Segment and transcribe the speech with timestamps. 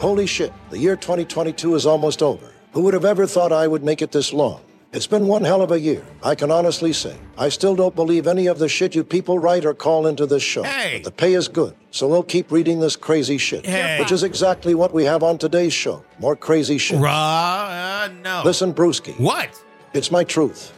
[0.00, 2.52] Holy shit, the year 2022 is almost over.
[2.72, 4.62] Who would have ever thought I would make it this long?
[4.94, 6.02] It's been one hell of a year.
[6.22, 7.14] I can honestly say.
[7.36, 10.42] I still don't believe any of the shit you people write or call into this
[10.42, 10.62] show.
[10.62, 10.94] Hey.
[10.96, 13.66] But the pay is good, so we'll keep reading this crazy shit.
[13.66, 14.00] Hey.
[14.00, 16.02] Which is exactly what we have on today's show.
[16.18, 16.98] More crazy shit.
[16.98, 17.12] Raw?
[17.14, 18.40] Uh, no.
[18.42, 19.20] Listen, Brueski.
[19.20, 19.62] What?
[19.92, 20.72] It's my truth.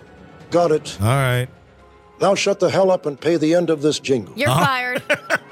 [0.50, 0.98] Got it.
[1.00, 1.46] All right.
[2.20, 4.34] Now shut the hell up and pay the end of this jingle.
[4.36, 5.00] You're fired.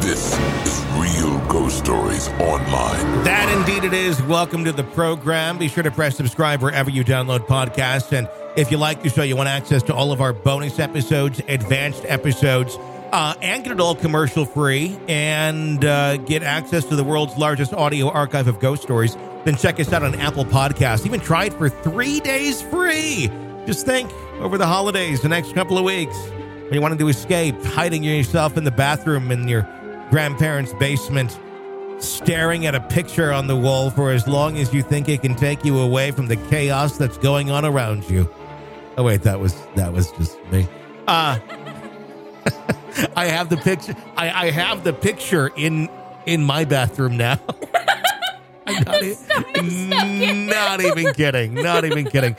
[0.00, 3.24] This is Real Ghost Stories Online.
[3.24, 4.20] That indeed it is.
[4.22, 5.56] Welcome to the program.
[5.56, 8.16] Be sure to press subscribe wherever you download podcasts.
[8.16, 11.40] And if you like the show, you want access to all of our bonus episodes,
[11.48, 12.76] advanced episodes,
[13.12, 17.72] uh, and get it all commercial free and uh, get access to the world's largest
[17.72, 21.06] audio archive of ghost stories, then check us out on Apple Podcasts.
[21.06, 23.30] Even try it for three days free.
[23.64, 26.16] Just think over the holidays, the next couple of weeks,
[26.66, 29.62] when you wanted to escape, hiding yourself in the bathroom in your
[30.10, 31.38] grandparents' basement
[31.98, 35.34] staring at a picture on the wall for as long as you think it can
[35.34, 38.28] take you away from the chaos that's going on around you.
[38.98, 40.68] Oh wait, that was that was just me.
[41.06, 41.38] Uh
[43.16, 45.88] I have the picture I, I have the picture in
[46.26, 47.38] in my bathroom now.
[48.66, 49.02] I'm not,
[49.62, 51.54] e- not even kidding.
[51.54, 52.36] Not even kidding.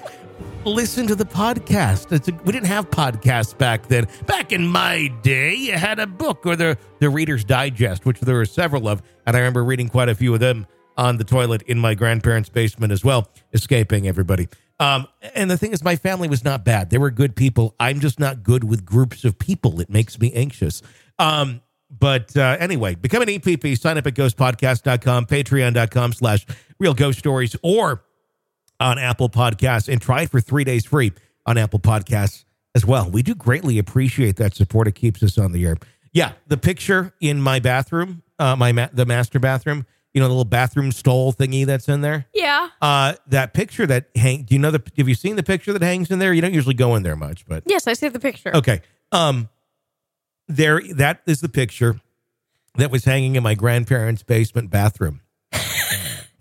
[0.65, 2.11] Listen to the podcast.
[2.11, 4.07] A, we didn't have podcasts back then.
[4.25, 8.35] Back in my day, you had a book or the the Reader's Digest, which there
[8.35, 11.61] were several of, and I remember reading quite a few of them on the toilet
[11.63, 14.49] in my grandparents' basement as well, escaping everybody.
[14.79, 16.89] Um, and the thing is, my family was not bad.
[16.89, 17.75] They were good people.
[17.79, 19.79] I'm just not good with groups of people.
[19.79, 20.81] It makes me anxious.
[21.17, 23.79] Um, but uh, anyway, become an EPP.
[23.79, 26.45] Sign up at ghostpodcast.com, patreon.com slash
[26.79, 28.03] real ghost stories, or
[28.79, 31.11] on Apple Podcasts and try it for three days free
[31.45, 32.45] on Apple Podcasts
[32.75, 33.09] as well.
[33.09, 34.87] We do greatly appreciate that support.
[34.87, 35.77] It keeps us on the air.
[36.13, 40.33] Yeah, the picture in my bathroom, uh, my ma- the master bathroom, you know, the
[40.33, 42.25] little bathroom stall thingy that's in there.
[42.33, 42.69] yeah.
[42.81, 44.43] Uh, that picture that hang.
[44.43, 44.81] Do you know the?
[44.97, 46.33] Have you seen the picture that hangs in there?
[46.33, 48.55] You don't usually go in there much, but Yes, I see the picture.
[48.55, 48.81] Okay.
[49.11, 49.49] Um
[50.47, 51.99] there that is the picture
[52.75, 55.21] that was hanging in my grandparents' basement bathroom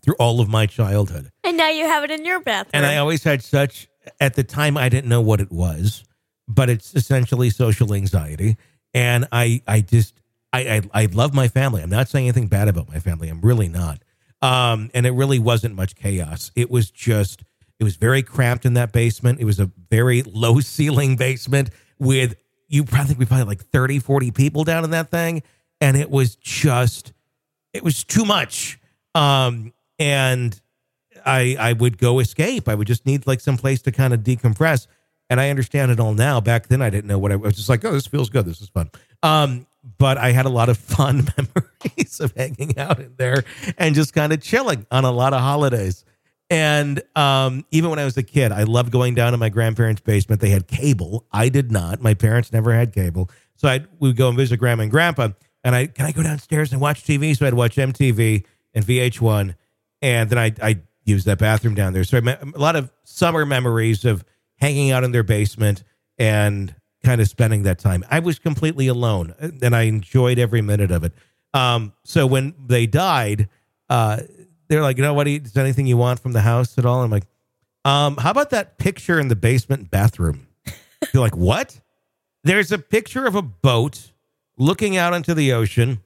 [0.06, 1.30] through all of my childhood.
[1.44, 2.70] And now you have it in your bathroom.
[2.72, 3.88] And I always had such
[4.20, 6.04] at the time I didn't know what it was,
[6.48, 8.56] but it's essentially social anxiety.
[8.94, 10.14] And I I just
[10.52, 11.82] I I, I love my family.
[11.82, 13.28] I'm not saying anything bad about my family.
[13.28, 14.02] I'm really not.
[14.40, 16.52] Um, and it really wasn't much chaos.
[16.54, 17.42] It was just
[17.80, 19.40] it was very cramped in that basement.
[19.40, 22.36] It was a very low ceiling basement with
[22.68, 25.42] you probably think we probably like 30, 40 people down in that thing.
[25.80, 27.12] And it was just
[27.72, 28.78] it was too much.
[29.16, 30.58] Um, and
[31.24, 32.68] I I would go escape.
[32.68, 34.86] I would just need like some place to kind of decompress.
[35.28, 36.40] And I understand it all now.
[36.40, 37.84] Back then, I didn't know what I, I was just like.
[37.84, 38.46] Oh, this feels good.
[38.46, 38.90] This is fun.
[39.22, 39.66] Um,
[39.98, 43.44] but I had a lot of fun memories of hanging out in there
[43.78, 46.04] and just kind of chilling on a lot of holidays.
[46.48, 50.00] And um, even when I was a kid, I loved going down to my grandparents'
[50.00, 50.40] basement.
[50.40, 51.26] They had cable.
[51.32, 52.00] I did not.
[52.00, 53.30] My parents never had cable.
[53.56, 55.30] So I would go and visit grandma and grandpa.
[55.64, 57.36] And I can I go downstairs and watch TV?
[57.36, 59.56] So I'd watch MTV and VH1,
[60.06, 62.04] and then I I use that bathroom down there.
[62.04, 64.24] So I met a lot of summer memories of
[64.56, 65.82] hanging out in their basement
[66.16, 66.74] and
[67.04, 68.04] kind of spending that time.
[68.08, 71.12] I was completely alone, and I enjoyed every minute of it.
[71.52, 73.48] Um, so when they died,
[73.90, 74.20] uh,
[74.68, 75.26] they're like, you know what?
[75.26, 77.02] Is anything you want from the house at all?
[77.02, 77.26] I'm like,
[77.84, 80.46] um, how about that picture in the basement bathroom?
[81.12, 81.80] They're like, what?
[82.42, 84.10] There's a picture of a boat
[84.58, 86.00] looking out into the ocean,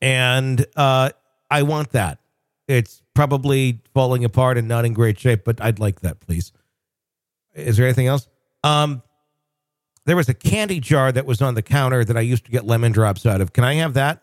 [0.00, 1.10] and uh,
[1.50, 2.18] I want that.
[2.68, 6.52] It's probably falling apart and not in great shape, but I'd like that, please.
[7.54, 8.28] Is there anything else?
[8.62, 9.02] Um,
[10.04, 12.66] there was a candy jar that was on the counter that I used to get
[12.66, 13.52] lemon drops out of.
[13.52, 14.22] Can I have that?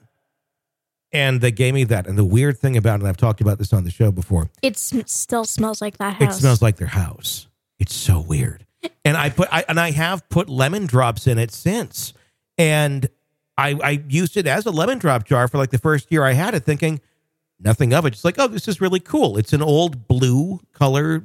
[1.11, 2.07] And they gave me that.
[2.07, 4.49] And the weird thing about it, I've talked about this on the show before.
[4.61, 7.47] it sm- still smells like that It smells like their house.
[7.79, 8.65] It's so weird.
[9.03, 12.13] And I put I and I have put lemon drops in it since.
[12.57, 13.07] And
[13.57, 16.33] I I used it as a lemon drop jar for like the first year I
[16.33, 17.01] had it, thinking
[17.59, 18.11] nothing of it.
[18.11, 19.37] Just like, oh, this is really cool.
[19.37, 21.23] It's an old blue color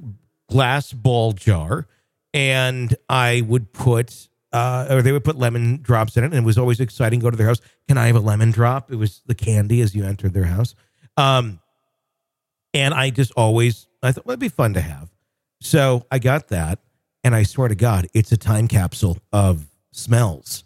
[0.49, 1.87] glass ball jar.
[2.33, 6.45] And I would put uh, or they would put lemon drops in it, and it
[6.45, 7.21] was always exciting.
[7.21, 7.61] Go to their house.
[7.89, 8.91] Can I have a lemon drop?
[8.91, 10.75] It was the candy as you entered their house.
[11.17, 11.61] Um,
[12.75, 15.11] and I just always I thought well, it'd be fun to have.
[15.61, 16.79] So I got that,
[17.23, 20.65] And I swear to God, it's a time capsule of smells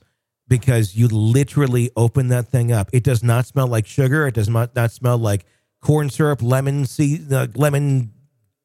[0.49, 2.91] because you literally open that thing up.
[2.93, 4.27] It does not smell like sugar.
[4.27, 5.45] It does not, not smell like
[5.81, 8.13] corn syrup, lemon seed, uh, lemon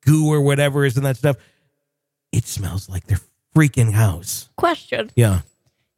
[0.05, 1.37] goo or whatever is in that stuff.
[2.31, 3.19] It smells like their
[3.55, 4.49] freaking house.
[4.55, 5.41] Question: Yeah.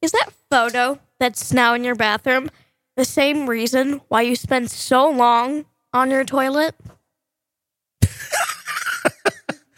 [0.01, 2.49] Is that photo that's now in your bathroom
[2.95, 6.75] the same reason why you spend so long on your toilet?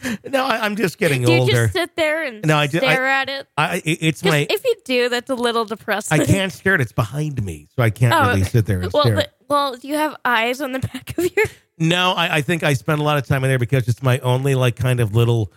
[0.29, 1.51] No, I, I'm just getting Do you older.
[1.51, 3.47] just sit there and No, I do- stare at it?
[3.57, 4.45] I, it- it's my.
[4.49, 6.19] if you do, that's a little depressing.
[6.21, 6.83] I can't stare at it.
[6.83, 9.15] It's behind me, so I can't Oh, really sit there and well, stare.
[9.15, 11.45] but- well, do you have eyes on the back of your?
[11.77, 14.19] No, I, I think I spend a lot of time in there because it's my
[14.19, 15.51] only like kind of little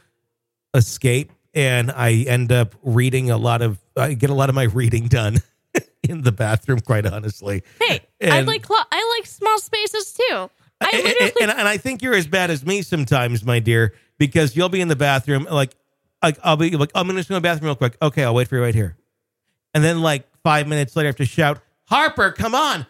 [0.75, 3.79] escape, and I end up reading a lot of.
[3.97, 5.39] I get a lot of my reading done
[6.09, 6.81] in the bathroom.
[6.81, 10.51] Quite honestly, Hey, I like I like small spaces too.
[10.81, 10.91] I
[11.21, 14.69] and, and, and I think you're as bad as me sometimes, my dear, because you'll
[14.69, 15.75] be in the bathroom like,
[16.23, 17.97] like I'll be like, I'm gonna just going to the bathroom real quick.
[18.01, 18.97] Okay, I'll wait for you right here,
[19.75, 22.87] and then like five minutes later, I have to shout, Harper, come on.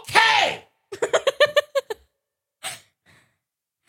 [0.00, 0.64] Okay.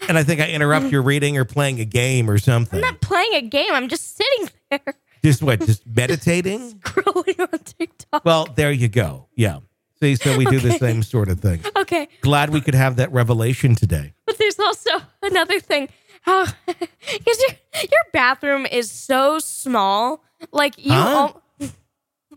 [0.07, 2.77] and I think I interrupt your reading or playing a game or something.
[2.77, 3.69] I'm not playing a game.
[3.71, 4.79] I'm just sitting there
[5.23, 5.59] Just what?
[5.65, 6.79] Just meditating?
[6.79, 8.25] scrolling on TikTok.
[8.25, 9.27] Well, there you go.
[9.35, 9.59] Yeah.
[10.01, 11.59] See, so we do the same sort of thing.
[11.75, 14.13] Okay, Glad we could have that revelation today.
[14.25, 15.89] but there's also another thing.
[16.21, 20.91] How because your your bathroom is so small, like you.
[20.91, 21.31] Huh?
[21.61, 21.69] al-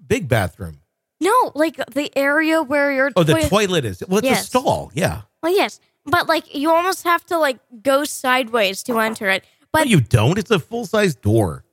[0.07, 0.81] Big bathroom.
[1.21, 4.03] no, like the area where your Oh, the toilet is.
[4.07, 4.91] Well, it's a stall.
[4.95, 5.23] Yeah.
[5.43, 9.43] Well, yes, but like you almost have to like go sideways to enter it.
[9.43, 10.39] No, But you don't.
[10.39, 11.65] It's a full size door.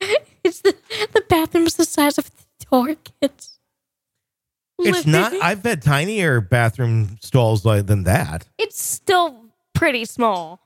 [0.44, 0.74] it's the
[1.12, 3.58] the bathroom's the size of the door, kids.
[4.82, 5.32] It's not.
[5.34, 8.46] I've had tinier bathroom stalls than that.
[8.58, 9.44] It's still
[9.74, 10.60] pretty small.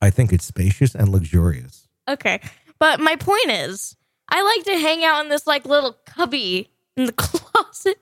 [0.00, 1.88] I think it's spacious and luxurious.
[2.08, 2.40] Okay.
[2.78, 3.96] But my point is,
[4.30, 7.98] I like to hang out in this like little cubby in the closet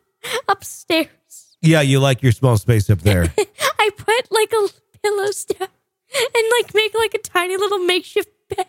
[0.49, 1.09] upstairs.
[1.63, 3.23] Yeah, you like your small space up there.
[3.79, 4.69] I put like a
[5.03, 5.69] pillow down
[6.15, 8.67] and like make like a tiny little makeshift bed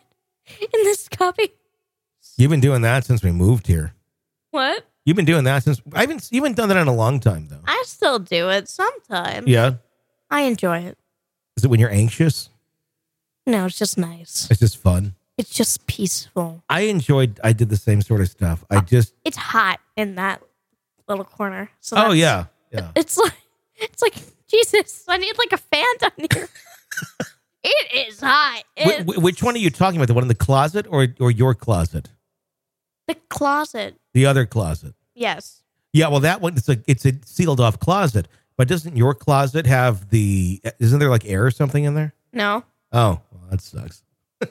[0.61, 1.51] in this cubby.
[2.37, 3.93] You've been doing that since we moved here.
[4.51, 4.85] What?
[5.05, 6.27] You've been doing that since I haven't.
[6.31, 7.61] You haven't done that in a long time, though.
[7.65, 9.47] I still do it sometimes.
[9.47, 9.75] Yeah.
[10.29, 10.97] I enjoy it.
[11.55, 12.49] Is it when you're anxious?
[13.47, 14.47] No, it's just nice.
[14.51, 15.15] It's just fun.
[15.37, 16.63] It's just peaceful.
[16.69, 17.39] I enjoyed.
[17.43, 18.63] I did the same sort of stuff.
[18.69, 19.13] I uh, just.
[19.23, 20.41] It's hot in that
[21.07, 21.69] little corner.
[21.79, 22.91] So Oh that's- yeah, yeah.
[22.95, 23.33] It's like
[23.75, 24.15] it's like
[24.49, 25.05] Jesus.
[25.07, 26.49] I need like a fan down here.
[27.63, 28.63] it is hot.
[28.77, 30.07] Wh- which one are you talking about?
[30.07, 32.09] The one in the closet or or your closet?
[33.07, 33.95] the closet.
[34.13, 34.93] The other closet.
[35.15, 35.63] Yes.
[35.93, 38.27] Yeah, well, that one it's a it's a sealed off closet.
[38.57, 40.59] But doesn't your closet have the?
[40.79, 42.13] Isn't there like air or something in there?
[42.33, 42.63] No.
[42.91, 44.03] Oh, that sucks.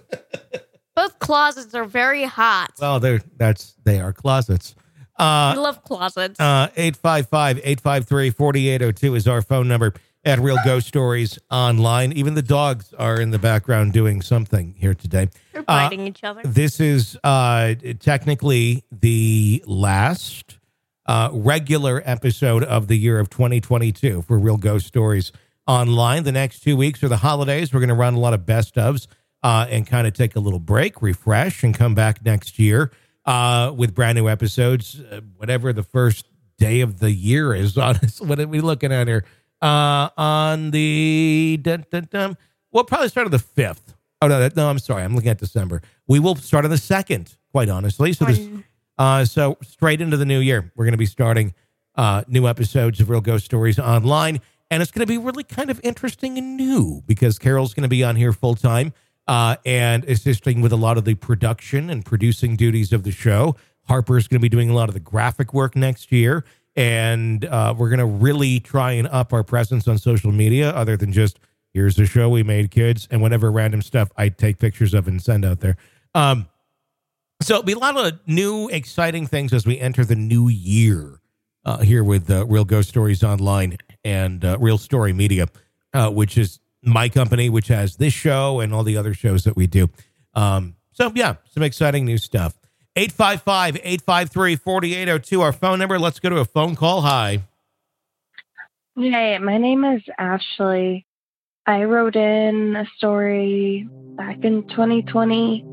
[0.97, 2.73] Both closets are very hot.
[2.81, 4.75] Well, they're that's they are closets.
[5.19, 6.39] I Uh, love closets.
[6.41, 9.95] uh, 855-853-4802 is our phone number
[10.25, 12.13] at Real Ghost Stories online.
[12.13, 15.29] Even the dogs are in the background doing something here today.
[15.53, 16.43] They're uh, biting each other.
[16.45, 20.59] This is uh, technically the last
[21.07, 25.33] uh, regular episode of the year of 2022 for Real Ghost Stories
[25.67, 26.25] online.
[26.25, 27.73] The next two weeks or the holidays.
[27.73, 29.07] We're going to run a lot of best ofs
[29.43, 32.91] uh, and kind of take a little break, refresh, and come back next year
[33.25, 36.27] uh, with brand new episodes, uh, whatever the first
[36.59, 38.21] day of the year is on us.
[38.21, 39.25] What are we looking at here?
[39.61, 42.37] Uh, on the, dun, dun, dun,
[42.73, 43.95] we'll probably start on the 5th.
[44.23, 45.03] Oh, no, that- no, I'm sorry.
[45.03, 45.83] I'm looking at December.
[46.07, 48.13] We will start on the 2nd, quite honestly.
[48.13, 48.49] So this,
[48.99, 51.55] uh, so straight into the new year, we're going to be starting
[51.97, 55.71] uh, new episodes of Real Ghost Stories online, and it's going to be really kind
[55.71, 58.93] of interesting and new because Carol's going to be on here full time
[59.29, 63.57] uh, and assisting with a lot of the production and producing duties of the show.
[63.89, 66.45] Harper's going to be doing a lot of the graphic work next year,
[66.75, 70.97] and uh, we're going to really try and up our presence on social media, other
[70.97, 71.39] than just
[71.73, 75.23] here's the show we made, kids, and whatever random stuff I take pictures of and
[75.23, 75.77] send out there.
[76.15, 76.49] Um,
[77.43, 81.21] so it'll be a lot of new, exciting things as we enter the new year
[81.65, 85.49] uh, here with uh, Real Ghost Stories Online and uh, Real Story Media,
[85.93, 89.57] uh, which is my company, which has this show and all the other shows that
[89.57, 89.91] we do.
[90.33, 92.55] Um, so, yeah, some exciting new stuff.
[92.95, 95.99] 855 853 4802, our phone number.
[95.99, 97.03] Let's go to a phone call.
[97.03, 97.43] Hi.
[98.97, 101.05] Hey, my name is Ashley.
[101.67, 105.65] I wrote in a story back in 2020,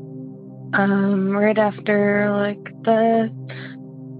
[0.74, 3.30] um, right after like the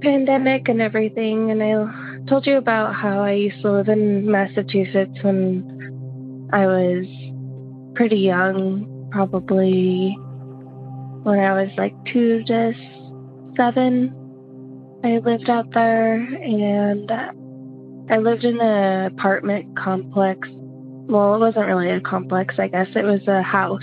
[0.01, 5.19] pandemic and everything, and I told you about how I used to live in Massachusetts
[5.23, 7.07] when I was
[7.95, 10.17] pretty young, probably
[11.23, 12.73] when I was like two to
[13.57, 14.15] seven.
[15.05, 17.11] I lived out there and
[18.11, 20.49] I lived in an apartment complex.
[20.51, 22.89] Well, it wasn't really a complex, I guess.
[22.95, 23.83] It was a house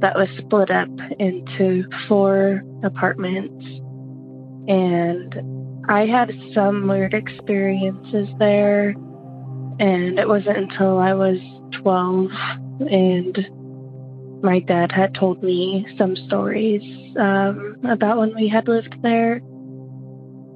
[0.00, 0.88] that was split up
[1.20, 3.64] into four apartments.
[4.66, 5.51] And
[5.88, 8.94] I had some weird experiences there.
[9.80, 11.38] And it wasn't until I was
[11.82, 12.30] 12
[12.90, 13.46] and
[14.42, 16.82] my dad had told me some stories
[17.16, 19.36] um, about when we had lived there.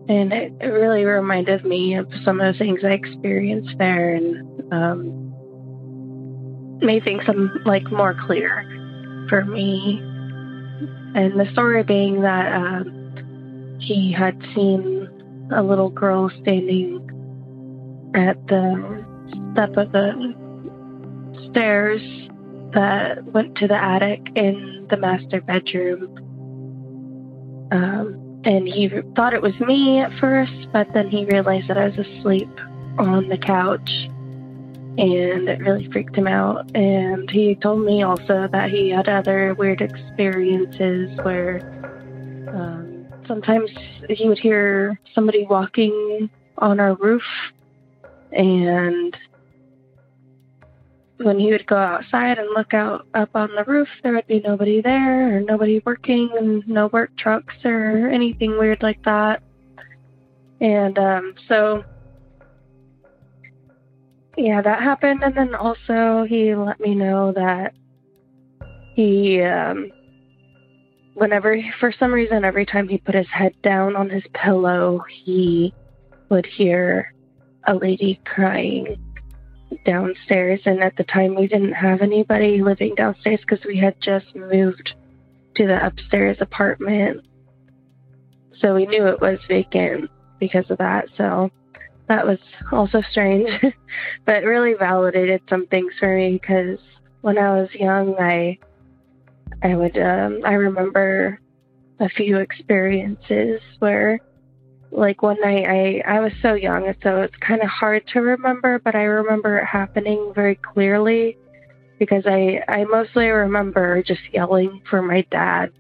[0.09, 4.73] And it, it, really reminded me of some of the things I experienced there and
[4.73, 5.33] um,
[6.81, 8.65] made things some like more clear
[9.29, 9.99] for me.
[11.15, 14.96] And the story being that um, he had seen
[15.53, 17.01] a little girl standing
[18.15, 19.05] at the
[19.53, 20.35] step of the
[21.51, 22.03] stairs
[22.75, 26.03] that went to the attic in the master bedroom.
[27.73, 31.89] Um, and he thought it was me at first, but then he realized that I
[31.89, 32.51] was asleep
[32.99, 33.91] on the couch
[34.99, 36.71] and it really freaked him out.
[36.75, 41.61] And he told me also that he had other weird experiences where
[42.49, 42.96] um,
[43.27, 43.71] sometimes
[44.09, 47.23] he would hear somebody walking on our roof
[48.33, 49.17] and
[51.19, 54.41] when he would go outside and look out up on the roof, there would be
[54.41, 59.43] nobody there or nobody working and no work trucks or anything weird like that.
[60.61, 61.85] And um, so,
[64.37, 65.23] yeah, that happened.
[65.23, 67.73] And then also, he let me know that
[68.95, 69.91] he, um,
[71.17, 75.75] whenever, for some reason, every time he put his head down on his pillow, he
[76.29, 77.13] would hear
[77.67, 79.03] a lady crying
[79.87, 80.61] downstairs.
[80.67, 84.95] And at the time, we didn't have anybody living downstairs because we had just moved
[85.57, 87.25] to the upstairs apartment.
[88.61, 91.07] So we knew it was vacant because of that.
[91.17, 91.51] So
[92.09, 92.39] that was
[92.71, 93.49] also strange,
[94.27, 96.79] but really validated some things for me because
[97.23, 98.59] when I was young, I
[99.63, 101.41] I would um, I remember
[102.01, 104.21] a few experiences where
[104.91, 108.79] like one night I I was so young so it's kind of hard to remember
[108.79, 111.37] but I remember it happening very clearly
[111.99, 115.73] because I I mostly remember just yelling for my dad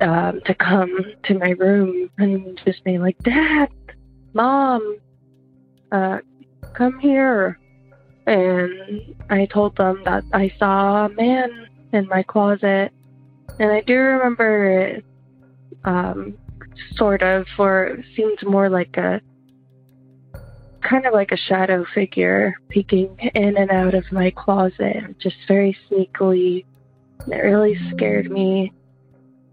[0.00, 3.68] um, to come to my room and just being like dad
[4.34, 4.98] mom
[5.90, 6.18] uh,
[6.74, 7.58] come here.
[8.26, 12.92] And I told them that I saw a man in my closet
[13.58, 15.02] and I do remember
[15.84, 16.36] um,
[16.96, 19.20] sort of, or it seemed more like a
[20.82, 25.76] kind of like a shadow figure peeking in and out of my closet, just very
[25.88, 26.64] sneakily.
[27.28, 28.72] It really scared me.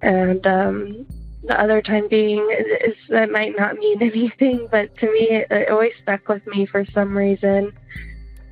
[0.01, 1.05] And um,
[1.43, 2.49] the other time being
[2.83, 6.65] is that might not mean anything, but to me, it, it always stuck with me
[6.65, 7.73] for some reason.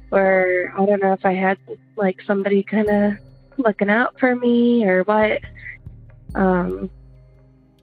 [0.09, 1.57] Where I don't know if I had
[1.97, 3.13] like somebody kind of
[3.57, 5.41] looking out for me or what.
[6.35, 6.89] Um,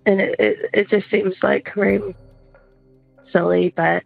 [0.07, 2.15] and it, it, it just seems like very
[3.33, 3.73] silly.
[3.77, 4.03] But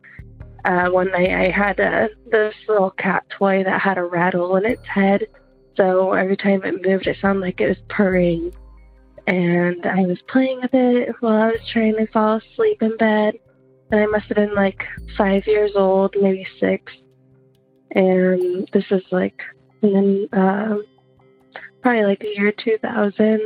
[0.64, 4.66] uh, one night I had a, this little cat toy that had a rattle in
[4.66, 5.26] its head.
[5.76, 8.52] So every time it moved, it sounded like it was purring.
[9.26, 13.34] And I was playing with it while I was trying to fall asleep in bed.
[13.90, 14.82] And I must have been like
[15.16, 16.92] five years old, maybe six.
[17.92, 19.40] And this is like,
[19.82, 20.76] and then uh,
[21.82, 23.40] probably like the year 2000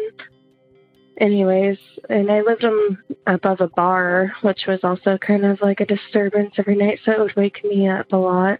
[1.18, 5.86] anyways, and I lived um, above a bar, which was also kind of like a
[5.86, 8.58] disturbance every night, so it would wake me up a lot.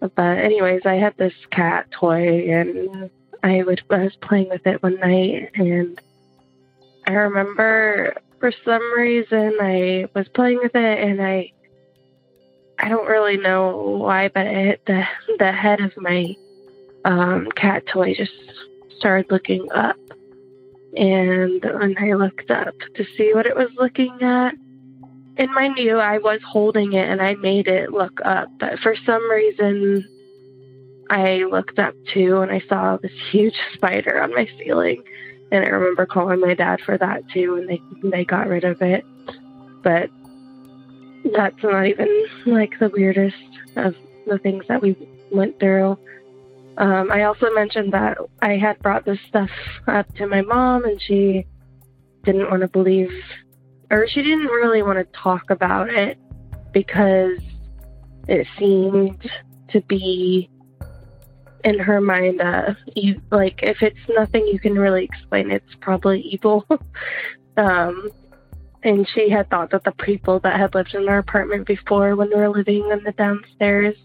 [0.00, 3.10] But anyways, I had this cat toy, and
[3.42, 6.00] I would I was playing with it one night, and
[7.06, 11.52] I remember for some reason I was playing with it, and I
[12.78, 15.04] I don't really know why, but it hit the
[15.38, 16.36] the head of my
[17.06, 18.32] um, cat toy just
[18.98, 19.96] started looking up
[20.96, 24.54] and when I looked up to see what it was looking at,
[25.36, 28.96] and mind you, I was holding it and I made it look up, but for
[29.04, 30.06] some reason,
[31.10, 35.02] I looked up too and I saw this huge spider on my ceiling.
[35.52, 38.82] And I remember calling my dad for that too, and they they got rid of
[38.82, 39.04] it.
[39.82, 40.10] But
[41.32, 43.36] that's not even like the weirdest
[43.76, 43.94] of
[44.26, 44.96] the things that we
[45.30, 45.98] went through.
[46.78, 49.50] Um, I also mentioned that I had brought this stuff
[49.86, 51.46] up to my mom, and she
[52.24, 53.10] didn't want to believe,
[53.90, 56.18] or she didn't really want to talk about it
[56.72, 57.38] because
[58.28, 59.30] it seemed
[59.68, 60.50] to be
[61.64, 66.20] in her mind, uh, you, like if it's nothing you can really explain, it's probably
[66.20, 66.64] evil.
[67.56, 68.10] um,
[68.82, 72.28] and she had thought that the people that had lived in our apartment before, when
[72.28, 73.96] we were living in the downstairs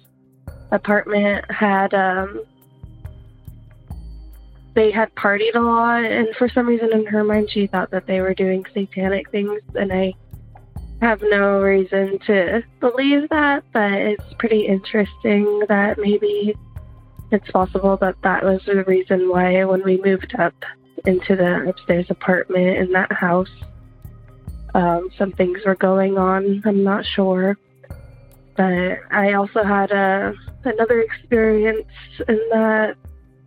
[0.71, 2.43] apartment, had um,
[4.73, 8.07] they had partied a lot, and for some reason in her mind, she thought that
[8.07, 10.13] they were doing satanic things, and I
[11.01, 16.55] have no reason to believe that, but it's pretty interesting that maybe
[17.31, 20.53] it's possible that that was the reason why when we moved up
[21.05, 23.49] into the upstairs apartment in that house,
[24.73, 26.61] um, some things were going on.
[26.65, 27.57] I'm not sure.
[28.55, 31.87] But I also had a another experience
[32.27, 32.95] in that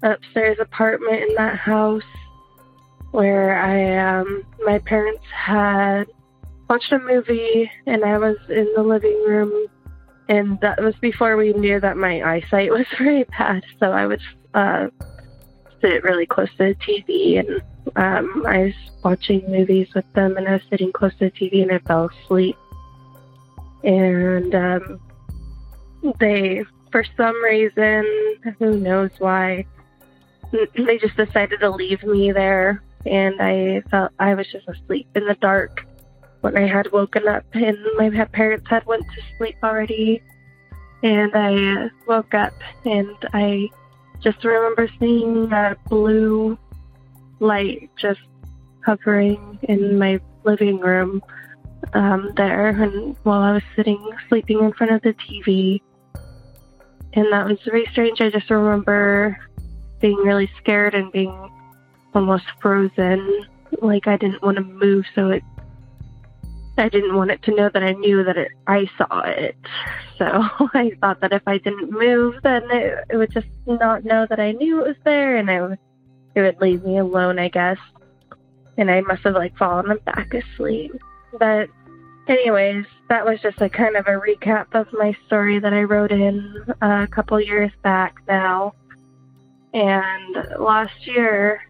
[0.05, 2.03] upstairs apartment in that house
[3.11, 6.05] where I um my parents had
[6.69, 9.69] watched a movie and I was in the living room
[10.29, 13.65] and that was before we knew that my eyesight was very bad.
[13.79, 14.23] So I would
[14.55, 14.89] uh,
[15.81, 17.63] sit really close to the TV and
[17.97, 21.63] um, I was watching movies with them and I was sitting close to the TV
[21.63, 22.57] and I fell asleep.
[23.83, 25.01] And um,
[26.19, 28.07] they, for some reason,
[28.59, 29.67] who knows why,
[30.77, 32.83] they just decided to leave me there.
[33.07, 35.87] And I felt I was just asleep in the dark
[36.41, 40.23] when I had woken up and my parents had went to sleep already.
[41.03, 43.69] And I woke up and I
[44.23, 46.59] just remember seeing a blue
[47.41, 48.21] light just
[48.87, 51.23] hovering in my living room
[51.93, 55.83] um, there and while I was sitting sleeping in front of the TV.
[57.13, 58.21] And that was very strange.
[58.21, 59.39] I just remember
[60.05, 61.51] being really scared and being
[62.15, 63.47] almost frozen.
[63.81, 65.43] Like I didn't want to move so it
[66.77, 69.57] I didn't want it to know that I knew that it, I saw it.
[70.17, 70.27] So
[70.75, 74.39] I thought that if I didn't move, then it, it would just not know that
[74.39, 75.79] I knew it was there, and I would,
[76.37, 77.79] it would leave me alone, I guess.
[78.79, 80.93] And I must have like fallen back asleep.
[81.37, 81.69] But,
[82.29, 86.13] anyways, that was just a kind of a recap of my story that I wrote
[86.13, 88.75] in uh, a couple years back now.
[89.75, 91.61] And last year,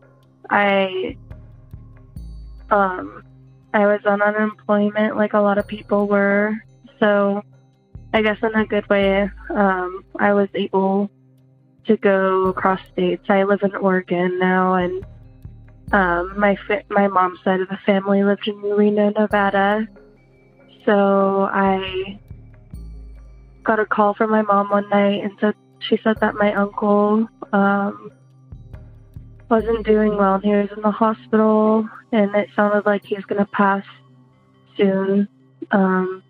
[0.50, 1.16] I
[2.70, 3.22] um
[3.72, 6.54] I was on unemployment like a lot of people were.
[7.00, 7.42] So
[8.12, 11.10] I guess in a good way, um, I was able
[11.86, 13.24] to go across states.
[13.28, 15.04] I live in Oregon now, and
[15.92, 19.88] um, my fa- my mom's side of the family lived in Reno, Nevada.
[20.84, 22.20] So I
[23.64, 27.26] got a call from my mom one night, and so she said that my uncle
[27.54, 28.10] um,
[29.48, 33.24] wasn't doing well, and he was in the hospital, and it sounded like he was
[33.24, 33.84] going to pass
[34.76, 35.28] soon
[35.60, 36.22] because um,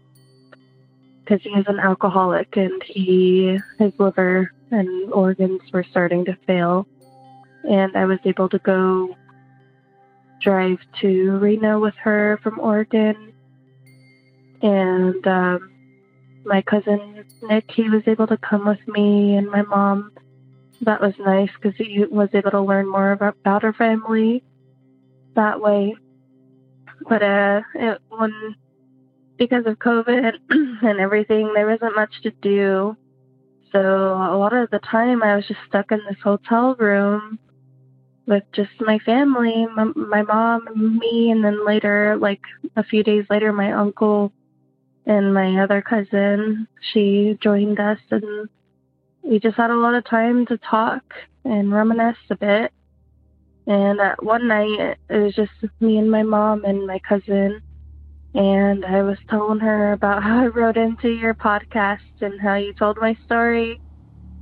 [1.26, 6.86] he is an alcoholic and he his liver and organs were starting to fail.
[7.68, 9.16] And I was able to go
[10.42, 13.32] drive to Reno with her from Oregon,
[14.60, 15.70] and um,
[16.44, 20.12] my cousin Nick he was able to come with me and my mom
[20.84, 24.42] that was nice because he was able to learn more about, her family
[25.34, 25.94] that way.
[27.08, 28.56] But uh, it, when
[29.36, 32.96] because of COVID and everything, there wasn't much to do.
[33.72, 37.38] So a lot of the time, I was just stuck in this hotel room
[38.26, 42.40] with just my family, my, my mom, and me, and then later, like
[42.76, 44.32] a few days later, my uncle
[45.06, 48.48] and my other cousin, she joined us and
[49.24, 51.02] we just had a lot of time to talk
[51.44, 52.72] and reminisce a bit.
[53.66, 57.62] And one night, it was just me and my mom and my cousin.
[58.34, 62.74] And I was telling her about how I wrote into your podcast and how you
[62.74, 63.80] told my story.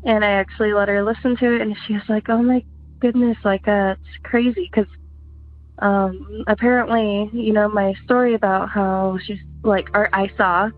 [0.04, 1.60] And I actually let her listen to it.
[1.60, 2.64] And she was like, oh my
[3.00, 4.68] goodness, like, uh, it's crazy.
[4.72, 4.90] Because
[5.78, 10.70] um, apparently, you know, my story about how she's like, or I saw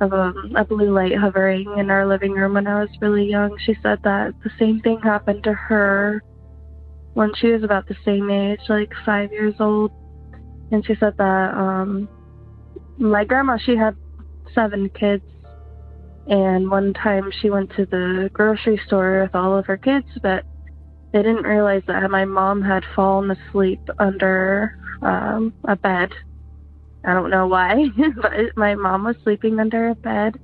[0.00, 3.56] of a, a blue light hovering in our living room when I was really young.
[3.58, 6.22] She said that the same thing happened to her
[7.14, 9.90] when she was about the same age, like five years old.
[10.70, 12.08] And she said that um,
[12.98, 13.96] my grandma, she had
[14.54, 15.24] seven kids.
[16.28, 20.44] And one time she went to the grocery store with all of her kids, but
[21.12, 26.10] they didn't realize that my mom had fallen asleep under um, a bed
[27.04, 27.86] I don't know why,
[28.22, 30.34] but my mom was sleeping under a bed,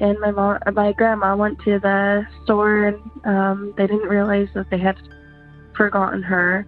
[0.00, 4.66] and my mom, my grandma went to the store, and um, they didn't realize that
[4.70, 4.96] they had
[5.76, 6.66] forgotten her.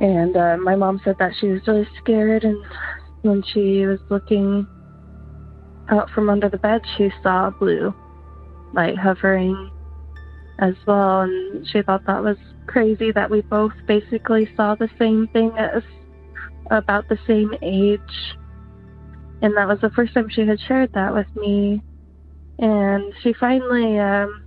[0.00, 2.56] And uh, my mom said that she was really scared, and
[3.22, 4.66] when she was looking
[5.88, 7.94] out from under the bed, she saw blue
[8.72, 9.70] light hovering
[10.60, 15.26] as well, and she thought that was crazy that we both basically saw the same
[15.32, 15.82] thing as
[16.70, 18.00] about the same age.
[19.42, 21.82] And that was the first time she had shared that with me.
[22.58, 24.44] And she finally, um,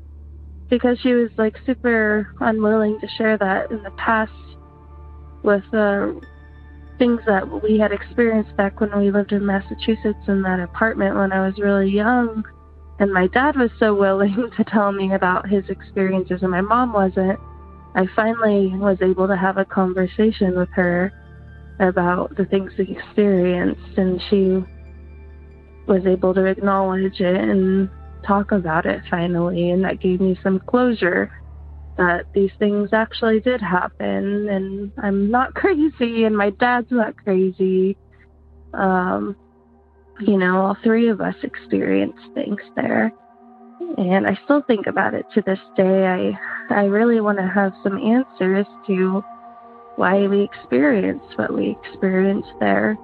[0.69, 4.31] because she was like super unwilling to share that in the past
[5.43, 6.07] with uh,
[6.97, 11.31] things that we had experienced back when we lived in Massachusetts in that apartment when
[11.31, 12.43] I was really young.
[12.99, 16.93] And my dad was so willing to tell me about his experiences, and my mom
[16.93, 17.39] wasn't.
[17.95, 21.11] I finally was able to have a conversation with her
[21.83, 24.63] about the things we experienced, and she
[25.87, 27.89] was able to acknowledge it and
[28.25, 31.31] talk about it finally, and that gave me some closure
[31.97, 37.97] that these things actually did happen, and I'm not crazy, and my dad's not crazy.
[38.73, 39.35] Um,
[40.19, 43.11] you know, all three of us experienced things there.
[43.97, 46.07] And I still think about it to this day.
[46.07, 46.39] I
[46.73, 49.23] I really want to have some answers to
[49.95, 52.97] why we experienced what we experienced there.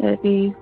[0.00, 0.54] It'd be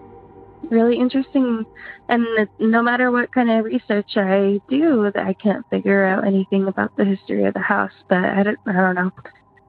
[0.71, 1.65] really interesting.
[2.09, 2.27] And
[2.59, 7.05] no matter what kind of research I do, I can't figure out anything about the
[7.05, 7.93] history of the house.
[8.09, 9.11] But I don't, I don't know.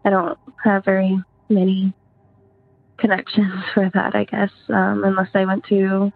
[0.06, 1.18] I don't have very
[1.50, 1.94] many
[2.98, 6.12] connections for that, I guess, um, unless I went to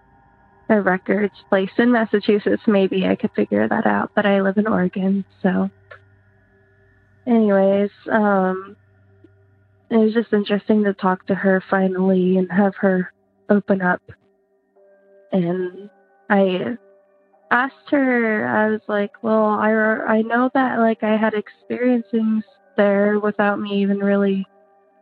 [0.69, 2.63] a records place in Massachusetts.
[2.67, 4.11] Maybe I could figure that out.
[4.15, 5.69] But I live in Oregon, so.
[7.25, 8.75] Anyways, um,
[9.89, 13.13] it was just interesting to talk to her finally and have her
[13.49, 14.01] open up.
[15.31, 15.89] And
[16.29, 16.77] I
[17.51, 22.43] asked her, I was like, well, I, I know that like I had experiences
[22.75, 24.45] there without me even really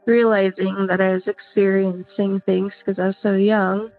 [0.06, 3.90] realizing that I was experiencing things because I was so young.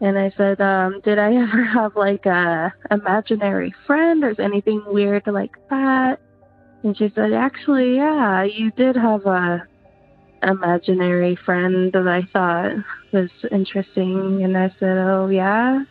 [0.00, 5.22] And I said, um, did I ever have like a imaginary friend or anything weird
[5.26, 6.20] like that?
[6.82, 9.66] And she said, actually, yeah, you did have a
[10.42, 14.42] imaginary friend that I thought was interesting.
[14.42, 15.84] And I said, oh, yeah?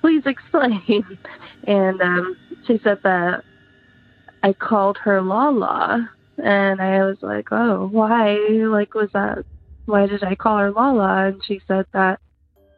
[0.00, 1.02] Please explain.
[1.66, 3.42] and um, she said that
[4.42, 6.10] I called her Lala.
[6.42, 8.34] And I was like, oh, why?
[8.34, 9.44] Like, was that,
[9.86, 11.28] why did I call her Lala?
[11.28, 12.20] And she said that,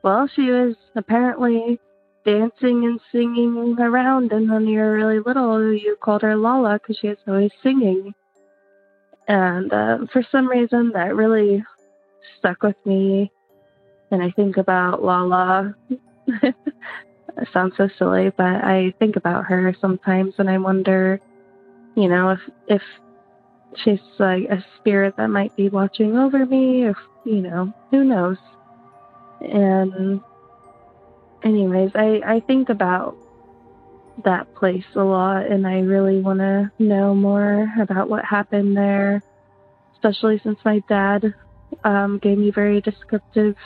[0.03, 1.79] well, she was apparently
[2.25, 6.99] dancing and singing around, and when you were really little, you called her Lala because
[6.99, 8.15] she was always singing.
[9.29, 11.65] And uh, for some reason, that really
[12.39, 13.31] stuck with me.
[14.11, 15.75] And I think about Lala.
[16.27, 21.21] it sounds so silly, but I think about her sometimes, and I wonder,
[21.97, 22.83] you know, if if
[23.77, 28.37] she's like a spirit that might be watching over me, if you know, who knows.
[29.41, 30.21] And
[31.43, 33.17] anyways, I, I think about
[34.25, 39.23] that place a lot and I really want to know more about what happened there,
[39.95, 41.35] especially since my dad
[41.85, 43.57] um, gave me very descriptive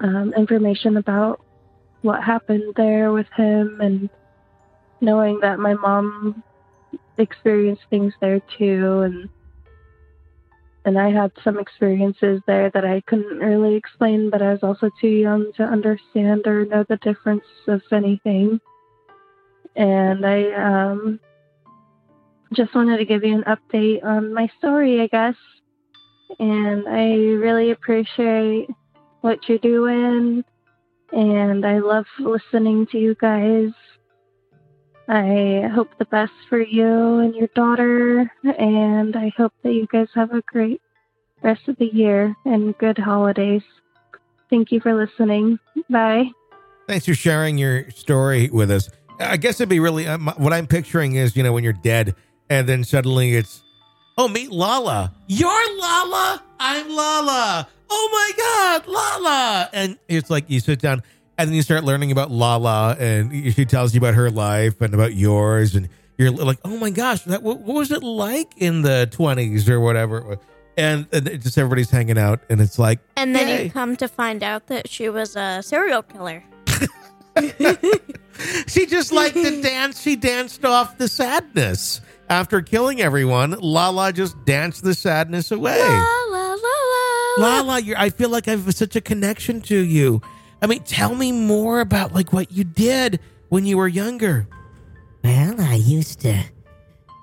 [0.00, 1.40] um, information about
[2.02, 4.10] what happened there with him and
[5.00, 6.42] knowing that my mom
[7.18, 9.28] experienced things there too and
[10.86, 14.88] and I had some experiences there that I couldn't really explain, but I was also
[15.00, 18.60] too young to understand or know the difference of anything.
[19.74, 21.18] And I um,
[22.54, 25.34] just wanted to give you an update on my story, I guess.
[26.38, 28.68] And I really appreciate
[29.22, 30.44] what you're doing.
[31.10, 33.70] And I love listening to you guys.
[35.08, 40.08] I hope the best for you and your daughter, and I hope that you guys
[40.14, 40.80] have a great
[41.42, 43.62] rest of the year and good holidays.
[44.50, 45.58] Thank you for listening.
[45.88, 46.30] Bye.
[46.88, 48.88] Thanks for sharing your story with us.
[49.18, 52.14] I guess it'd be really uh, what I'm picturing is, you know, when you're dead
[52.50, 53.62] and then suddenly it's,
[54.18, 55.14] oh, meet Lala.
[55.26, 56.42] You're Lala.
[56.60, 57.68] I'm Lala.
[57.88, 59.70] Oh my God, Lala.
[59.72, 61.02] And it's like you sit down
[61.38, 64.94] and then you start learning about Lala, and she tells you about her life and
[64.94, 68.82] about yours, and you're like, oh my gosh, that what, what was it like in
[68.82, 70.38] the twenties or whatever?
[70.78, 73.64] And, and it just everybody's hanging out, and it's like, And then yay.
[73.64, 76.42] you come to find out that she was a serial killer.
[78.66, 80.00] she just liked to dance.
[80.00, 83.52] She danced off the sadness after killing everyone.
[83.52, 85.78] Lala just danced the sadness away.
[85.78, 87.48] La la la la.
[87.48, 90.20] Lala, you're, I feel like I have such a connection to you.
[90.62, 94.48] I mean, tell me more about like what you did when you were younger.
[95.22, 96.42] Well, I used to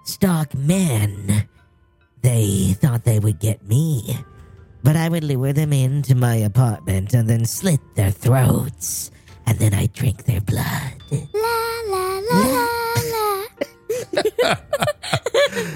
[0.05, 1.47] stalk men.
[2.21, 4.17] They thought they would get me.
[4.83, 9.11] But I would lure them into my apartment and then slit their throats.
[9.45, 10.93] And then I'd drink their blood.
[11.33, 12.67] La la la la
[14.43, 14.55] la.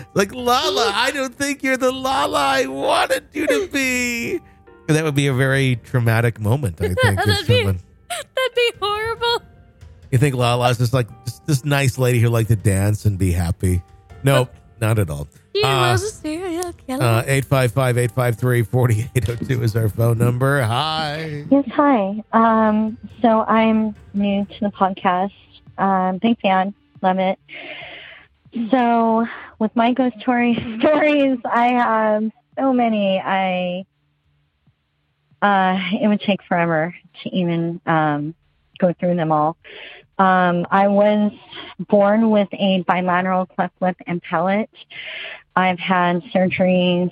[0.14, 4.40] like Lala, I don't think you're the Lala I wanted you to be.
[4.88, 7.00] That would be a very traumatic moment, I think.
[7.26, 9.42] That'd be- someone- That'd be horrible.
[10.12, 13.32] you think Lala's just like just this nice lady who like to dance and be
[13.32, 13.82] happy?
[14.24, 15.28] Nope, not at all.
[15.54, 17.04] He Uh, was a serial killer.
[17.04, 20.62] Uh, 855-853-4802 is our phone number.
[20.62, 21.46] Hi.
[21.52, 22.24] Yes, hi.
[22.32, 25.32] Um, so I'm new to the podcast.
[25.78, 27.38] Um, big fan, love it.
[28.72, 29.28] So
[29.60, 33.20] with my ghost story stories, I have so many.
[33.24, 33.86] I
[35.42, 38.36] uh, it would take forever to even um,
[38.80, 39.58] go through them all.
[40.20, 41.32] Um, I was
[41.90, 44.70] born with a bilateral cleft lip and palate.
[45.56, 47.12] I've had surgeries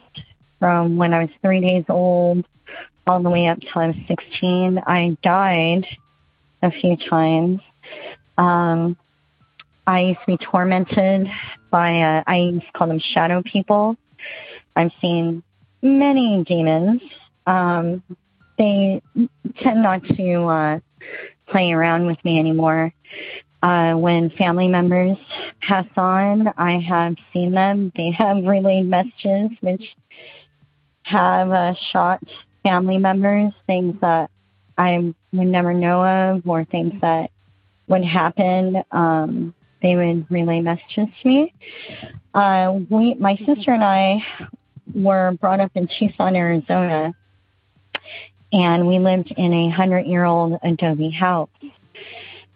[0.60, 2.46] from when I was three days old
[3.06, 4.80] all the way up till I was 16.
[4.88, 5.86] I died
[6.64, 7.62] a few times.
[8.38, 8.98] Um,
[9.86, 11.28] I used to be tormented
[11.70, 13.98] by, uh, I used to call them shadow people.
[14.76, 15.44] I've seen
[15.84, 17.02] many demons.
[17.48, 18.04] Um,
[18.58, 19.02] they
[19.62, 20.80] tend not to uh,
[21.48, 22.94] play around with me anymore.
[23.62, 25.18] Uh, when family members
[25.62, 27.92] pass on, I have seen them.
[27.96, 29.84] They have relayed messages which
[31.04, 32.22] have uh, shot
[32.64, 34.30] family members, things that
[34.78, 37.32] I would never know of, or things that
[37.88, 38.84] would happen.
[38.92, 41.54] Um, they would relay messages to me.
[42.34, 44.24] Uh, we, my sister and I,
[44.94, 47.14] were brought up in Tucson, Arizona,
[48.56, 51.50] and we lived in a hundred-year-old adobe house.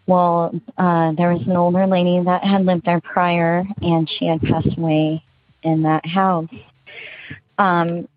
[0.08, 4.42] Well, uh, there was an older lady that had lived there prior, and she had
[4.42, 5.22] passed away
[5.62, 6.50] in that house.
[7.58, 8.08] Um,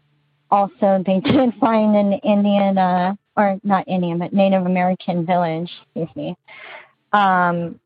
[0.48, 6.14] also, they did find an Indian, uh, or not Indian, but Native American village, excuse
[6.14, 6.36] me,
[7.12, 7.80] um,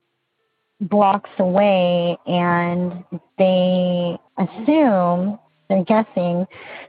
[0.79, 3.03] blocks away, and
[3.39, 6.47] they assume, they're guessing,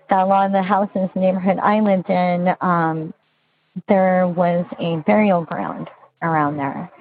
[0.09, 3.13] that a lot of the houses in the neighborhood I lived in, um,
[3.87, 5.89] there was a burial ground
[6.21, 6.91] around there.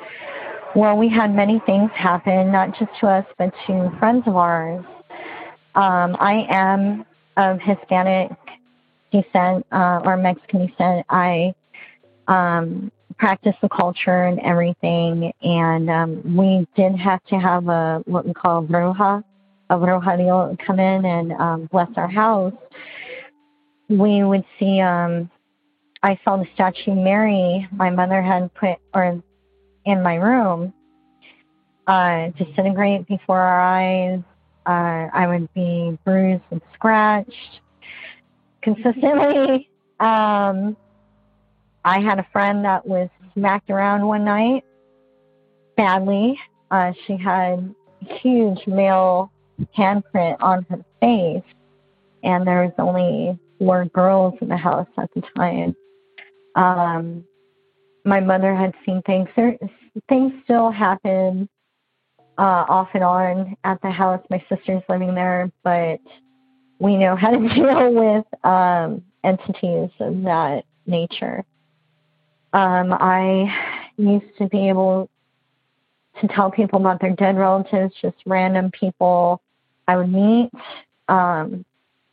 [0.74, 4.84] Well, we had many things happen, not just to us, but to friends of ours.
[5.74, 7.04] Um, I am
[7.36, 8.30] of Hispanic
[9.10, 11.06] descent uh, or Mexican descent.
[11.08, 11.54] I
[12.28, 18.26] um, practice the culture and everything, and um, we did have to have a what
[18.26, 19.22] we call bruja,
[19.70, 22.54] a bruja come in and um, bless our house.
[23.88, 24.80] We would see.
[24.80, 25.30] Um,
[26.02, 29.20] I saw the statue Mary my mother had put or
[29.84, 30.72] in my room
[31.86, 34.20] uh, disintegrate before our eyes.
[34.66, 37.60] Uh, I would be bruised and scratched
[38.62, 39.68] consistently.
[40.00, 40.76] Um,
[41.84, 44.64] I had a friend that was smacked around one night
[45.76, 46.38] badly.
[46.70, 47.74] Uh, she had
[48.20, 49.30] huge male
[49.76, 51.42] handprint on her face,
[52.22, 55.74] and there was only four girls in the house at the time.
[56.54, 57.24] Um,
[58.04, 59.28] my mother had seen things.
[59.36, 59.58] There,
[60.08, 61.48] things still happen
[62.38, 64.24] uh, off and on at the house.
[64.30, 66.00] My sister's living there, but
[66.78, 71.44] we know how to deal with um, entities of that nature.
[72.52, 73.52] Um, I
[73.96, 75.10] used to be able
[76.20, 79.42] to tell people about their dead relatives, just random people
[79.88, 80.50] I would meet.
[81.08, 81.64] Um,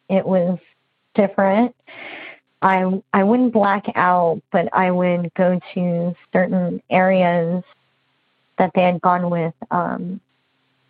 [0.09, 0.59] it was
[1.15, 1.75] different.
[2.61, 7.63] I I wouldn't black out, but I would go to certain areas
[8.57, 10.21] that they had gone with um,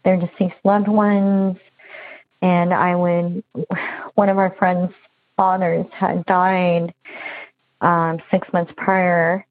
[0.04, 1.58] their deceased loved ones,
[2.42, 3.44] and I would.
[4.16, 4.94] One of our friends'
[5.36, 6.94] fathers had died
[7.82, 9.46] um, six months prior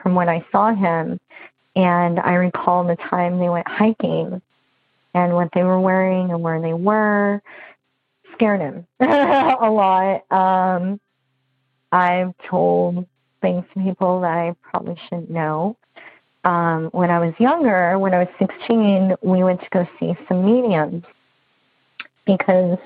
[0.00, 1.18] from when I saw him,
[1.74, 4.40] and I recall the time they went hiking
[5.14, 7.42] and what they were wearing and where they were
[8.34, 10.30] scared him a lot.
[10.30, 11.00] Um,
[11.90, 13.06] I've told
[13.40, 15.76] things to people that I probably shouldn't know.
[16.44, 20.44] Um, when I was younger, when I was 16, we went to go see some
[20.44, 21.04] mediums
[22.24, 22.78] because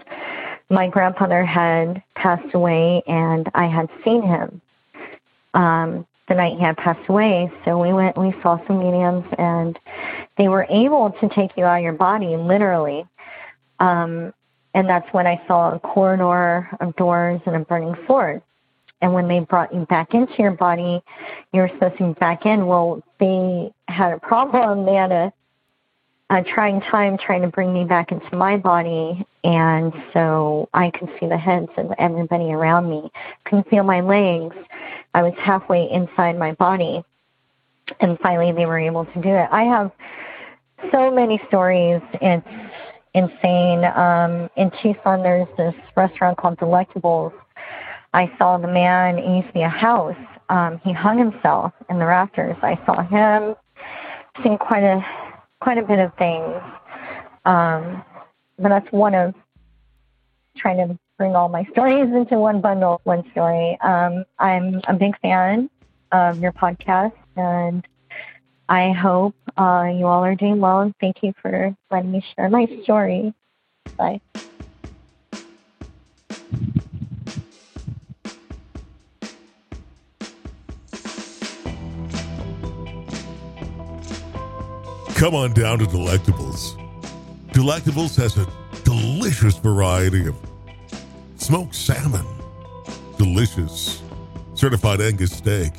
[0.70, 4.60] my grandfather had passed away and I had seen him
[5.54, 7.52] um, the night he had passed away.
[7.64, 9.78] So we went, we saw some mediums, and
[10.38, 13.04] they were able to take you out of your body, literally.
[13.80, 14.32] Um,
[14.74, 18.42] and that's when I saw a corridor of doors and a burning sword.
[19.02, 21.02] And when they brought you back into your body,
[21.52, 22.66] you were supposed to be back in.
[22.66, 24.86] Well, they had a problem.
[24.86, 25.32] They had a,
[26.30, 29.26] a trying time trying to bring me back into my body.
[29.44, 33.10] And so I could see the heads of everybody around me,
[33.44, 34.54] couldn't feel my legs.
[35.14, 37.02] I was halfway inside my body.
[38.00, 39.48] And finally, they were able to do it.
[39.50, 39.90] I have
[40.92, 42.00] so many stories.
[42.14, 42.46] It's
[43.14, 43.84] insane.
[43.84, 47.32] Um, in Tucson, there's this restaurant called Delectables.
[48.14, 49.18] I saw the man.
[49.18, 50.16] It used to be a house.
[50.48, 52.56] Um, he hung himself in the rafters.
[52.62, 53.56] I saw him.
[54.42, 55.04] Seen quite a
[55.60, 56.60] quite a bit of things.
[57.44, 58.04] Um,
[58.62, 59.34] but that's one of
[60.56, 63.76] trying to bring all my stories into one bundle, one story.
[63.80, 65.68] Um, I'm a big fan
[66.12, 67.86] of your podcast, and
[68.68, 70.80] I hope uh, you all are doing well.
[70.80, 73.34] And thank you for letting me share my story.
[73.96, 74.20] Bye.
[85.14, 86.81] Come on down to Delectables.
[87.52, 88.46] Delectables has a
[88.82, 90.34] delicious variety of
[91.36, 92.26] smoked salmon,
[93.18, 94.02] delicious
[94.54, 95.72] certified Angus steak,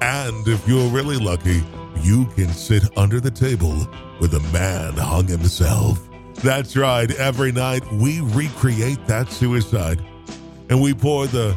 [0.00, 1.64] and if you're really lucky,
[2.00, 3.88] you can sit under the table
[4.20, 5.98] with a man hung himself.
[6.36, 10.00] That's right, every night we recreate that suicide
[10.70, 11.56] and we pour the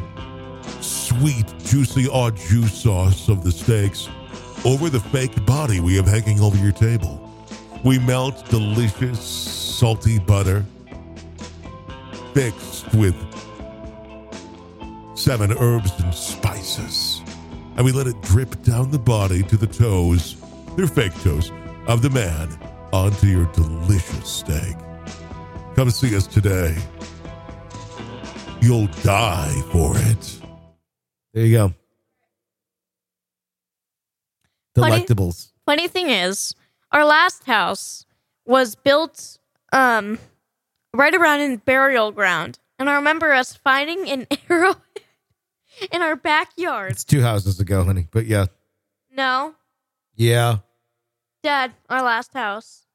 [0.80, 4.08] sweet, juicy au jus sauce of the steaks
[4.64, 7.29] over the fake body we have hanging over your table.
[7.84, 10.64] We melt delicious, salty butter
[12.34, 13.16] fixed with
[15.16, 17.22] seven herbs and spices.
[17.76, 20.36] And we let it drip down the body to the toes,
[20.76, 21.50] they're fake toes,
[21.86, 22.48] of the man
[22.92, 24.76] onto your delicious steak.
[25.74, 26.76] Come see us today.
[28.60, 30.40] You'll die for it.
[31.32, 31.74] There you go.
[34.76, 35.52] Funny- Delectables.
[35.64, 36.54] Funny thing is,
[36.92, 38.06] our last house
[38.46, 39.38] was built
[39.72, 40.18] um
[40.94, 42.58] right around in burial ground.
[42.78, 44.74] And I remember us finding an arrow
[45.92, 46.92] in our backyard.
[46.92, 48.08] It's two houses ago, honey.
[48.10, 48.46] But yeah.
[49.14, 49.54] No,
[50.16, 50.58] Yeah.
[51.42, 52.86] Dad, our last house.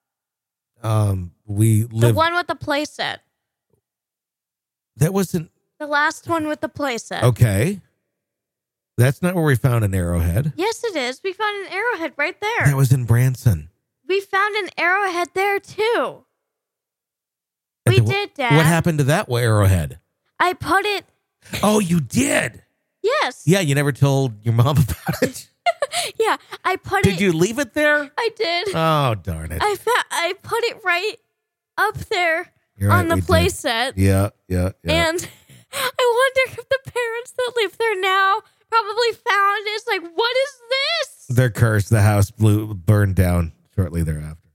[0.84, 3.18] Um, we The one with the playset.
[4.98, 7.24] that wasn't The last one with the playset.
[7.24, 7.82] okay.
[8.98, 10.54] That's not where we found an arrowhead.
[10.56, 11.20] Yes, it is.
[11.24, 12.66] We found an arrowhead right there.
[12.68, 13.70] That was in Branson.
[14.36, 16.26] We found an arrowhead there too.
[17.88, 18.56] We the- did, Dad.
[18.56, 20.00] What happened to that arrowhead?
[20.40, 21.06] I put it.
[21.64, 22.64] Oh, you did.
[23.02, 23.44] Yes.
[23.46, 25.50] Yeah, you never told your mom about it.
[26.20, 26.38] Yeah.
[26.64, 27.20] I put Did it.
[27.20, 28.12] Did you leave it there?
[28.18, 28.68] I did.
[28.76, 29.60] Oh, darn it.
[29.62, 29.76] I
[30.12, 31.16] I put it right
[31.78, 33.94] up there You're on right, the playset.
[33.96, 35.10] Yeah, yeah, yeah.
[35.10, 35.30] And
[35.74, 39.72] I wonder if the parents that live there now probably found it.
[39.72, 41.38] It's like, what is this?
[41.38, 41.90] They're cursed.
[41.90, 44.50] The house blew, burned down shortly thereafter.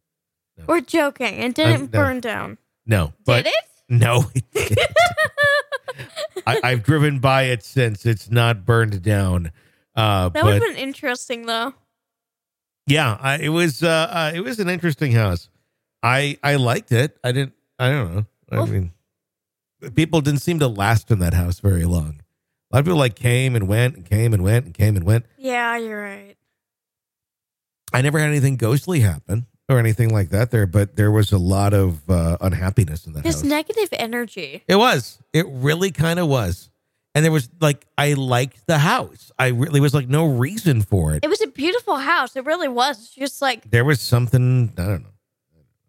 [0.66, 1.34] We're joking.
[1.42, 1.98] It didn't Um, no.
[2.00, 2.58] burn down.
[2.86, 3.64] No, but Did it?
[3.88, 4.78] no, it didn't.
[6.46, 8.04] I, I've driven by it since.
[8.06, 9.52] It's not burned down.
[9.94, 11.74] Uh, That would but have been interesting, though.
[12.86, 13.82] yeah, I, it was.
[13.82, 15.48] Uh, uh, it was an interesting house.
[16.02, 17.16] I I liked it.
[17.24, 17.54] I didn't.
[17.78, 18.26] I don't know.
[18.52, 18.92] I mean,
[19.94, 22.20] people didn't seem to last in that house very long.
[22.72, 25.04] A lot of people like came and went and came and went and came and
[25.04, 25.26] went.
[25.38, 26.36] Yeah, you're right.
[27.92, 31.38] I never had anything ghostly happen or anything like that there, but there was a
[31.38, 33.34] lot of uh, unhappiness in that house.
[33.34, 33.44] This house.
[33.50, 34.62] negative energy.
[34.66, 35.18] it was.
[35.32, 36.70] It really kind of was.
[37.14, 39.32] And there was like I liked the house.
[39.38, 41.24] I really was like no reason for it.
[41.24, 42.36] It was a beautiful house.
[42.36, 42.98] It really was.
[43.00, 45.08] It's just like There was something I don't know.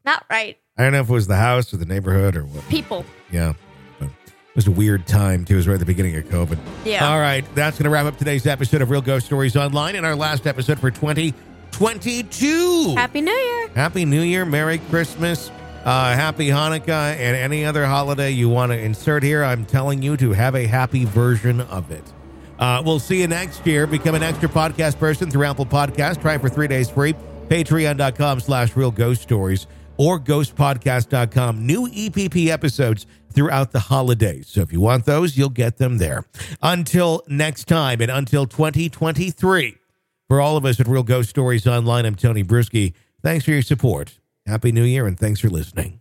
[0.04, 0.58] not right.
[0.78, 2.68] I don't know if it was the house or the neighborhood or what.
[2.70, 3.06] People.
[3.32, 3.54] Yeah.
[4.00, 5.54] But it was a weird time too.
[5.54, 6.58] It was right at the beginning of COVID.
[6.86, 7.08] Yeah.
[7.08, 7.46] All right.
[7.54, 10.48] That's going to wrap up today's episode of Real Ghost Stories Online and our last
[10.48, 10.90] episode for
[11.72, 12.96] 2022.
[12.96, 13.70] Happy New Year.
[13.70, 15.50] Happy New Year, Merry Christmas,
[15.86, 19.44] uh, Happy Hanukkah, and any other holiday you want to insert here.
[19.44, 22.04] I'm telling you to have a happy version of it.
[22.60, 23.88] Uh, we'll see you next year.
[23.88, 26.22] Become an extra podcast person through Apple Podcast.
[26.22, 27.16] Try it for three days free.
[27.50, 29.66] Patreon.com slash real ghost stories
[29.98, 31.66] or ghostpodcast.com.
[31.66, 34.48] New EPP episodes throughout the holidays.
[34.48, 36.26] So if you want those, you'll get them there.
[36.62, 39.81] Until next time and until 2023.
[40.32, 42.94] For all of us at Real Ghost Stories Online, I'm Tony Brueski.
[43.22, 44.18] Thanks for your support.
[44.46, 46.01] Happy New Year and thanks for listening.